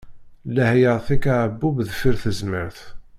Lleh 0.53 0.71
yeɛṭi-k 0.81 1.23
aɛebbuḍ 1.33 1.75
deffir 1.87 2.15
tezmert! 2.23 2.79